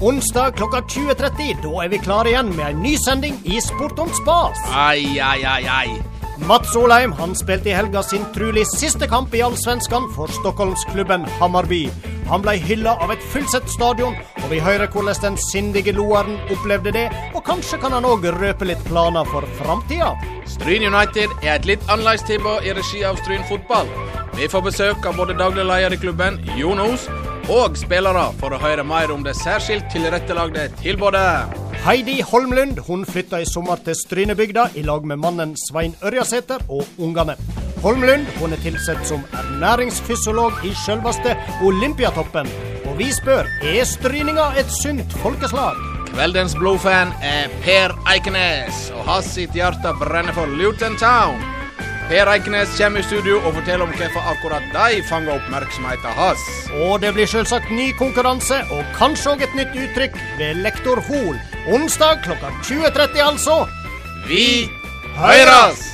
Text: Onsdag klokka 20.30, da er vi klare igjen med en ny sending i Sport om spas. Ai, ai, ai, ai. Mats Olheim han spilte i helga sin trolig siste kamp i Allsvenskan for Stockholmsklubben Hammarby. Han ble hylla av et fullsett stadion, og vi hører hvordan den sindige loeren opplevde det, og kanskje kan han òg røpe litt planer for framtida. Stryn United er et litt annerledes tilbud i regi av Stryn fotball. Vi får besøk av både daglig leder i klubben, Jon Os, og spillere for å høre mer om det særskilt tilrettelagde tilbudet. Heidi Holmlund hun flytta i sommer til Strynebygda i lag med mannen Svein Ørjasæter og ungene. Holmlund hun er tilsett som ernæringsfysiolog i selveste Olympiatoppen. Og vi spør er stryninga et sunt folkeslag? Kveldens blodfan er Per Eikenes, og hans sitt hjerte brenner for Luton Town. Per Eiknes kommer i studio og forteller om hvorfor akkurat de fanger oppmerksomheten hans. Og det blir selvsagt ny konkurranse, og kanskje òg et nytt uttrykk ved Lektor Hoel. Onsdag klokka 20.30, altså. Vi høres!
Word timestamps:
Onsdag 0.00 0.50
klokka 0.50 0.78
20.30, 0.80 1.56
da 1.62 1.70
er 1.82 1.88
vi 1.90 1.98
klare 1.98 2.30
igjen 2.30 2.52
med 2.54 2.68
en 2.68 2.84
ny 2.84 2.92
sending 3.02 3.34
i 3.50 3.56
Sport 3.58 3.98
om 3.98 4.10
spas. 4.14 4.60
Ai, 4.70 5.18
ai, 5.18 5.40
ai, 5.42 5.64
ai. 5.66 5.96
Mats 6.46 6.76
Olheim 6.78 7.10
han 7.18 7.34
spilte 7.34 7.72
i 7.72 7.74
helga 7.74 8.04
sin 8.06 8.22
trolig 8.36 8.62
siste 8.70 9.08
kamp 9.10 9.34
i 9.34 9.40
Allsvenskan 9.42 10.06
for 10.14 10.30
Stockholmsklubben 10.36 11.26
Hammarby. 11.40 11.88
Han 12.30 12.44
ble 12.44 12.54
hylla 12.62 12.92
av 13.02 13.10
et 13.10 13.24
fullsett 13.32 13.66
stadion, 13.72 14.14
og 14.38 14.46
vi 14.52 14.60
hører 14.62 14.86
hvordan 14.86 15.18
den 15.24 15.38
sindige 15.48 15.96
loeren 15.96 16.38
opplevde 16.46 16.92
det, 16.94 17.08
og 17.34 17.42
kanskje 17.48 17.80
kan 17.82 17.96
han 17.96 18.06
òg 18.06 18.28
røpe 18.38 18.68
litt 18.70 18.84
planer 18.86 19.26
for 19.32 19.50
framtida. 19.58 20.12
Stryn 20.46 20.86
United 20.86 21.34
er 21.42 21.56
et 21.56 21.66
litt 21.66 21.82
annerledes 21.90 22.22
tilbud 22.30 22.62
i 22.62 22.76
regi 22.78 23.02
av 23.02 23.18
Stryn 23.24 23.42
fotball. 23.50 23.90
Vi 24.38 24.46
får 24.46 24.62
besøk 24.70 25.10
av 25.10 25.18
både 25.18 25.34
daglig 25.34 25.66
leder 25.66 25.98
i 25.98 26.00
klubben, 26.06 26.38
Jon 26.54 26.86
Os, 26.86 27.10
og 27.48 27.78
spillere 27.80 28.26
for 28.40 28.52
å 28.52 28.60
høre 28.60 28.84
mer 28.84 29.12
om 29.14 29.22
det 29.24 29.32
særskilt 29.38 29.88
tilrettelagde 29.92 30.66
tilbudet. 30.82 31.56
Heidi 31.86 32.18
Holmlund 32.20 32.82
hun 32.88 33.06
flytta 33.08 33.40
i 33.40 33.48
sommer 33.48 33.80
til 33.84 33.96
Strynebygda 33.96 34.66
i 34.76 34.84
lag 34.84 35.06
med 35.08 35.22
mannen 35.22 35.54
Svein 35.56 35.94
Ørjasæter 36.04 36.66
og 36.68 36.84
ungene. 37.00 37.38
Holmlund 37.80 38.28
hun 38.40 38.52
er 38.52 38.60
tilsett 38.60 39.00
som 39.08 39.24
ernæringsfysiolog 39.40 40.60
i 40.68 40.74
selveste 40.84 41.36
Olympiatoppen. 41.64 42.50
Og 42.84 42.98
vi 43.00 43.08
spør 43.16 43.48
er 43.64 43.84
stryninga 43.88 44.50
et 44.60 44.72
sunt 44.82 45.14
folkeslag? 45.22 45.78
Kveldens 46.10 46.56
blodfan 46.58 47.14
er 47.24 47.52
Per 47.62 47.94
Eikenes, 48.10 48.88
og 48.96 49.06
hans 49.08 49.28
sitt 49.36 49.56
hjerte 49.56 49.94
brenner 50.00 50.36
for 50.36 50.50
Luton 50.58 50.96
Town. 51.00 51.40
Per 52.08 52.28
Eiknes 52.32 52.70
kommer 52.78 53.02
i 53.02 53.04
studio 53.04 53.36
og 53.42 53.52
forteller 53.58 53.84
om 53.84 53.90
hvorfor 53.92 54.30
akkurat 54.30 54.64
de 54.72 55.02
fanger 55.10 55.34
oppmerksomheten 55.34 56.14
hans. 56.16 56.46
Og 56.86 57.02
det 57.02 57.10
blir 57.12 57.28
selvsagt 57.28 57.68
ny 57.68 57.90
konkurranse, 57.98 58.62
og 58.72 58.80
kanskje 58.96 59.34
òg 59.34 59.44
et 59.44 59.58
nytt 59.58 59.76
uttrykk 59.76 60.16
ved 60.40 60.62
Lektor 60.64 61.02
Hoel. 61.10 61.36
Onsdag 61.68 62.24
klokka 62.24 62.54
20.30, 62.64 63.20
altså. 63.26 63.60
Vi 64.24 64.48
høres! 65.20 65.87